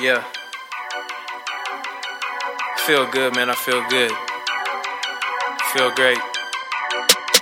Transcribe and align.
Yeah. 0.00 0.24
Feel 2.86 3.06
good, 3.10 3.36
man. 3.36 3.50
I 3.50 3.54
feel 3.54 3.82
good. 3.88 4.10
Feel 5.72 5.90
great. 5.94 6.18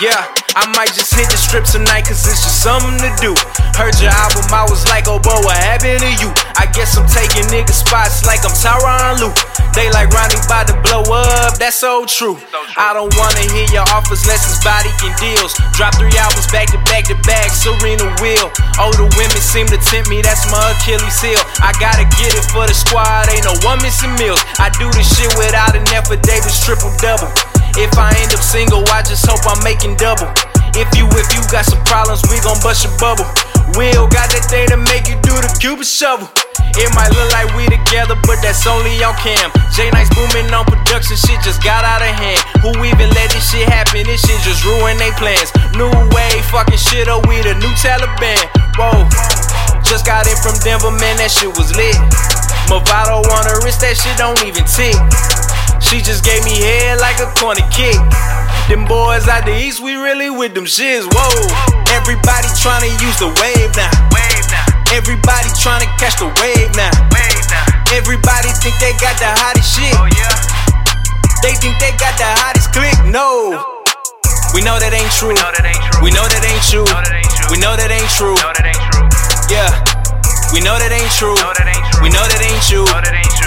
Yeah, 0.00 0.18
I 0.56 0.66
might 0.74 0.90
just 0.96 1.14
hit 1.14 1.30
the 1.30 1.36
strip 1.36 1.62
tonight 1.62 2.08
cause 2.08 2.26
it's 2.26 2.42
just 2.42 2.62
something 2.62 2.98
to 3.00 3.12
do. 3.22 3.36
Heard 3.78 3.94
your 4.00 4.10
album, 4.10 4.48
I 4.50 4.66
was 4.68 4.82
like, 4.88 5.04
oh, 5.06 5.20
boy, 5.20 5.36
what 5.44 5.56
happened 5.56 6.00
to 6.00 6.12
you? 6.18 6.32
I 6.56 6.66
guess 6.74 6.96
I'm 6.96 7.06
taking 7.06 7.46
nigga 7.52 7.70
spots 7.70 8.26
like 8.26 8.42
I'm 8.42 8.50
Tyronn 8.50 9.20
Lue. 9.20 9.32
They 9.72 9.88
like 9.88 10.12
Ronnie 10.12 10.36
about 10.36 10.68
to 10.68 10.76
blow 10.84 11.00
up, 11.08 11.56
that's 11.56 11.80
so 11.80 12.04
true. 12.04 12.36
I 12.76 12.92
don't 12.92 13.08
wanna 13.16 13.44
hear 13.56 13.64
your 13.72 13.88
offers 13.88 14.28
less 14.28 14.44
it's 14.44 14.60
body 14.60 14.92
and 15.00 15.16
deals. 15.16 15.56
Drop 15.72 15.96
three 15.96 16.12
albums 16.20 16.44
back 16.52 16.68
to 16.76 16.80
back 16.92 17.08
to 17.08 17.16
back, 17.24 17.48
Serena 17.48 18.04
Will. 18.20 18.52
Older 18.76 19.08
women 19.16 19.40
seem 19.40 19.64
to 19.72 19.80
tempt 19.80 20.12
me, 20.12 20.20
that's 20.20 20.44
my 20.52 20.60
Achilles 20.76 21.16
heel. 21.24 21.40
I 21.64 21.72
gotta 21.80 22.04
get 22.20 22.36
it 22.36 22.44
for 22.52 22.68
the 22.68 22.76
squad, 22.76 23.32
ain't 23.32 23.48
no 23.48 23.56
one 23.64 23.80
missing 23.80 24.12
meals. 24.20 24.44
I 24.60 24.68
do 24.76 24.92
this 24.92 25.08
shit 25.08 25.32
without 25.40 25.72
an 25.72 25.88
effort, 25.96 26.20
Davis 26.20 26.60
triple 26.60 26.92
double. 27.00 27.32
If 27.80 27.96
I 27.96 28.12
end 28.20 28.36
up 28.36 28.44
single, 28.44 28.84
I 28.92 29.00
just 29.00 29.24
hope 29.24 29.40
I'm 29.48 29.64
making 29.64 29.96
double. 29.96 30.28
If 30.76 30.88
you 30.92 31.08
if 31.16 31.32
you 31.32 31.40
got 31.48 31.64
some 31.64 31.80
problems, 31.88 32.20
we 32.28 32.36
gon' 32.44 32.60
bust 32.60 32.84
your 32.84 32.92
bubble. 33.00 33.24
Will 33.72 34.04
got 34.12 34.28
that 34.36 34.44
thing 34.52 34.68
to 34.68 34.76
make 34.76 34.91
do 35.62 35.78
shovel. 35.86 36.26
It 36.74 36.90
might 36.98 37.14
look 37.14 37.30
like 37.30 37.46
we 37.54 37.62
together, 37.70 38.18
but 38.26 38.42
that's 38.42 38.66
only 38.66 38.98
on 39.06 39.14
cam. 39.22 39.46
J 39.70 39.94
Nice 39.94 40.10
booming 40.10 40.50
on 40.50 40.66
production, 40.66 41.14
shit 41.14 41.38
just 41.46 41.62
got 41.62 41.86
out 41.86 42.02
of 42.02 42.10
hand. 42.10 42.42
Who 42.66 42.74
even 42.82 43.06
let 43.14 43.30
this 43.30 43.46
shit 43.46 43.70
happen? 43.70 44.02
This 44.02 44.26
shit 44.26 44.42
just 44.42 44.66
ruin 44.66 44.98
they 44.98 45.14
plans. 45.14 45.54
New 45.78 45.86
wave, 46.10 46.42
fucking 46.50 46.82
shit 46.82 47.06
up, 47.06 47.30
we 47.30 47.38
the 47.46 47.54
new 47.62 47.70
Taliban. 47.78 48.42
Whoa, 48.74 49.06
just 49.86 50.02
got 50.02 50.26
in 50.26 50.34
from 50.42 50.58
Denver, 50.66 50.90
man, 50.90 51.22
that 51.22 51.30
shit 51.30 51.54
was 51.54 51.70
lit. 51.78 51.94
Movado 52.66 53.22
on 53.22 53.46
her 53.46 53.62
wrist, 53.62 53.86
that 53.86 53.94
shit 53.94 54.18
don't 54.18 54.42
even 54.42 54.66
tick. 54.66 54.98
She 55.78 56.02
just 56.02 56.26
gave 56.26 56.42
me 56.42 56.58
head 56.58 56.98
like 56.98 57.22
a 57.22 57.30
corner 57.38 57.62
kick. 57.70 57.94
Them 58.66 58.82
boys 58.82 59.30
out 59.30 59.46
the 59.46 59.54
east, 59.54 59.78
we 59.78 59.94
really 59.94 60.26
with 60.26 60.58
them 60.58 60.66
shits. 60.66 61.06
Whoa. 61.06 61.46
Everybody 61.94 62.50
tryna 62.58 62.90
use 62.98 63.18
the 63.22 63.30
wave 63.38 63.70
now. 63.78 64.31
Everybody 64.92 65.48
tryna 65.56 65.88
catch 65.96 66.20
the 66.20 66.28
wave 66.36 66.68
now. 66.76 66.92
Everybody 67.96 68.52
think 68.60 68.76
they 68.76 68.92
got 69.00 69.16
the 69.16 69.32
hottest 69.40 69.72
shit. 69.72 69.88
They 71.40 71.56
think 71.56 71.80
they 71.80 71.96
got 71.96 72.12
the 72.20 72.28
hottest 72.28 72.76
click. 72.76 72.92
No. 73.08 73.56
We 74.52 74.60
know 74.60 74.76
that 74.76 74.92
ain't 74.92 75.08
true. 75.16 75.32
We 76.04 76.12
know 76.12 76.28
that 76.28 76.44
ain't 76.44 76.60
true. 76.68 76.84
We 77.48 77.56
know 77.56 77.72
that 77.72 77.88
ain't 77.88 78.12
true. 78.12 78.36
Yeah. 79.48 79.72
We 80.52 80.60
know 80.60 80.76
that 80.76 80.92
ain't 80.92 81.08
true. 81.16 81.40
We 82.04 82.12
know 82.12 82.28
that 82.28 82.44
ain't 82.44 82.60
true. 82.68 82.84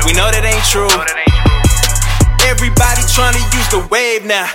We 0.09 0.17
know 0.17 0.33
that 0.33 0.41
ain't 0.49 0.65
true. 0.65 0.89
Everybody 2.41 3.05
tryna 3.13 3.37
use 3.53 3.69
the 3.69 3.85
wave 3.93 4.25
now. 4.25 4.49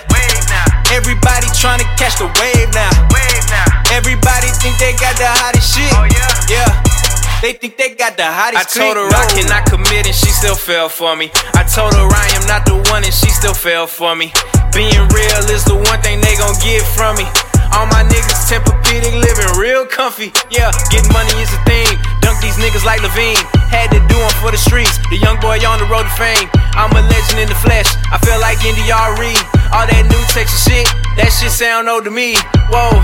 Everybody 0.91 1.47
tryna 1.55 1.87
catch 1.95 2.19
the 2.19 2.27
wave 2.35 2.67
now. 2.75 2.91
Everybody 3.95 4.51
think 4.59 4.75
they 4.75 4.91
got 4.99 5.15
the 5.15 5.27
hottest 5.27 5.71
shit. 5.71 5.87
Yeah. 6.51 6.80
They 7.41 7.57
think 7.57 7.73
they 7.73 7.97
got 7.97 8.21
the 8.21 8.29
hottest 8.29 8.61
I 8.61 8.65
told 8.69 9.01
her 9.01 9.09
I 9.09 9.25
cannot 9.33 9.65
commit 9.65 10.05
and 10.05 10.13
she 10.13 10.29
still 10.29 10.53
fell 10.53 10.93
for 10.93 11.17
me. 11.17 11.33
I 11.57 11.65
told 11.65 11.89
her 11.97 12.05
I 12.05 12.27
am 12.37 12.45
not 12.45 12.69
the 12.69 12.77
one 12.93 13.01
and 13.01 13.09
she 13.09 13.33
still 13.33 13.57
fell 13.57 13.89
for 13.89 14.13
me. 14.13 14.29
Being 14.77 15.01
real 15.09 15.41
is 15.49 15.65
the 15.65 15.73
one 15.73 15.97
thing 16.05 16.21
they 16.21 16.37
gon' 16.37 16.53
get 16.61 16.85
from 16.93 17.17
me. 17.17 17.25
All 17.73 17.89
my 17.89 18.05
niggas 18.05 18.45
Tempur-Pedic 18.45 19.17
living 19.17 19.57
real 19.57 19.89
comfy. 19.89 20.29
Yeah, 20.53 20.69
getting 20.93 21.09
money 21.09 21.33
is 21.41 21.49
a 21.49 21.57
thing. 21.65 21.89
Dunk 22.21 22.37
these 22.45 22.61
niggas 22.61 22.85
like 22.85 23.01
LaVine. 23.01 23.41
Had 23.73 23.89
to 23.89 23.97
do 24.05 24.21
'em 24.21 24.29
for 24.37 24.53
the 24.53 24.61
streets. 24.61 25.01
The 25.09 25.17
young 25.17 25.41
boy 25.41 25.57
on 25.65 25.81
the 25.81 25.89
road 25.89 26.05
to 26.05 26.13
fame. 26.13 26.45
I'm 26.77 26.93
a 26.93 27.01
legend 27.01 27.41
in 27.41 27.49
the 27.49 27.57
flesh. 27.65 27.89
I 28.13 28.21
feel 28.21 28.37
like 28.37 28.61
NDR 28.61 29.17
Reed. 29.17 29.41
All 29.73 29.89
that 29.89 30.05
new 30.05 30.23
Texas 30.29 30.61
shit, 30.61 30.85
that 31.17 31.33
shit 31.33 31.49
sound 31.49 31.89
old 31.89 32.05
to 32.05 32.11
me. 32.11 32.37
Whoa, 32.69 33.01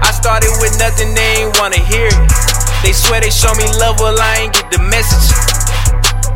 I 0.00 0.16
started 0.16 0.48
with 0.64 0.78
nothing, 0.78 1.12
they 1.12 1.44
ain't 1.44 1.58
wanna 1.60 1.76
hear 1.76 2.08
it. 2.08 2.49
They 2.82 2.92
swear 2.92 3.20
they 3.20 3.30
show 3.30 3.52
me 3.54 3.64
love, 3.76 4.00
well 4.00 4.16
I 4.16 4.44
ain't 4.44 4.54
get 4.54 4.70
the 4.72 4.80
message. 4.88 5.30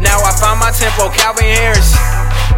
Now 0.01 0.21
I 0.21 0.37
found 0.37 0.61
my 0.61 0.71
tempo, 0.71 1.09
Calvin 1.17 1.49
Harris. 1.49 1.97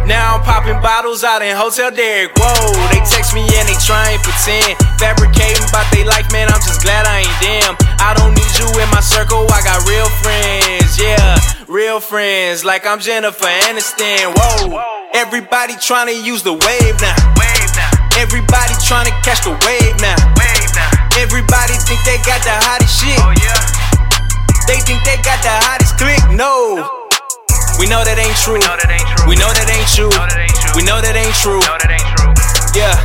Now 0.03 0.35
I'm 0.35 0.43
popping 0.43 0.79
bottles 0.83 1.23
out 1.23 1.41
in 1.41 1.55
Hotel 1.55 1.91
Derek. 1.91 2.31
Whoa, 2.35 2.75
they 2.91 2.99
text 3.07 3.35
me 3.35 3.43
and 3.43 3.65
they 3.67 3.79
try 3.83 4.11
and 4.11 4.21
pretend. 4.23 4.75
Fabricating 4.99 5.63
about 5.67 5.87
they 5.91 6.03
life, 6.03 6.27
man. 6.31 6.47
I'm 6.51 6.59
just 6.63 6.83
glad 6.83 7.07
I 7.07 7.23
ain't 7.23 7.39
them. 7.43 7.75
I 7.99 8.15
don't 8.15 8.35
need 8.35 8.51
you 8.59 8.67
in 8.79 8.89
my 8.91 9.03
circle, 9.03 9.47
I 9.51 9.59
got 9.63 9.79
real 9.87 10.07
friends. 10.23 10.99
Yeah, 10.99 11.39
real 11.67 11.99
friends. 11.99 12.63
Like 12.63 12.87
I'm 12.87 12.99
Jennifer 12.99 13.47
Aniston. 13.67 14.35
Whoa, 14.35 14.83
everybody 15.13 15.75
trying 15.79 16.07
to 16.07 16.15
use 16.15 16.43
the 16.43 16.53
wave 16.53 16.95
now. 16.99 17.15
Everybody 18.17 18.73
trying 18.81 19.05
to 19.05 19.15
catch 19.21 19.45
the 19.45 19.53
wave 19.53 19.95
now. 20.01 20.17
Everybody 21.21 21.73
think 21.85 22.01
they 22.01 22.17
got 22.25 22.41
the 22.41 22.53
hottest 22.53 23.01
shit. 23.01 23.17
Oh, 23.21 23.76
They 24.67 24.83
think 24.83 24.99
they 25.07 25.15
got 25.23 25.39
the 25.39 25.55
hottest 25.63 25.95
click. 25.95 26.19
No. 26.35 26.83
We 27.79 27.87
know 27.87 28.03
that 28.03 28.19
ain't 28.19 28.35
true. 28.43 28.59
We 29.23 29.39
know 29.39 29.47
that 29.55 29.71
ain't 29.71 29.87
true. 29.95 30.11
We 30.75 30.83
know 30.83 30.99
that 30.99 31.15
ain't 31.15 31.39
true. 31.39 31.63
Yeah. 32.75 32.99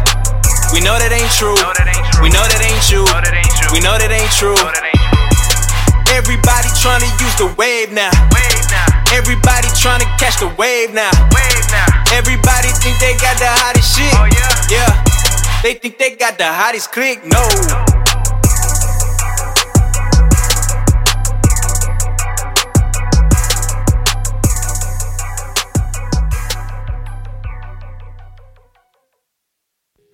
We 0.75 0.83
know 0.83 0.99
that 0.99 1.15
ain't 1.15 1.31
true. 1.39 1.55
We 2.19 2.35
know 2.35 2.43
that 2.43 2.59
ain't 2.59 2.83
true. 2.83 3.07
We 3.71 3.79
know 3.79 3.95
that 3.95 4.11
ain't 4.11 4.35
true. 4.35 4.59
Everybody 6.11 6.69
tryna 6.83 7.09
use 7.23 7.37
the 7.39 7.49
wave 7.55 7.95
now. 7.95 8.11
Everybody 9.15 9.71
tryna 9.79 10.11
catch 10.19 10.43
the 10.43 10.51
wave 10.59 10.93
now. 10.93 11.15
Everybody 12.11 12.75
think 12.83 12.99
they 12.99 13.15
got 13.23 13.39
the 13.39 13.49
hottest 13.49 13.97
shit. 13.97 14.11
Oh, 14.19 14.27
yeah. 14.67 14.91
They 15.63 15.75
think 15.75 15.99
they 15.99 16.17
got 16.17 16.39
the 16.39 16.47
hottest 16.51 16.91
click. 16.91 17.25
No. 17.25 17.82